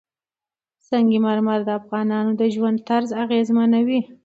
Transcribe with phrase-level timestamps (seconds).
[0.87, 4.01] سنگ مرمر د افغانانو د ژوند طرز اغېزمنوي.